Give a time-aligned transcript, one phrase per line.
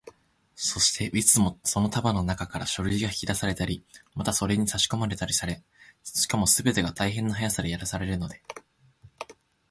[0.55, 3.85] そして、いつでもその束のなかから書類が引き出されたり、
[4.15, 5.63] またそれにさしこまれたりされ、
[6.01, 8.41] しかもすべて大変な速さでやられるので、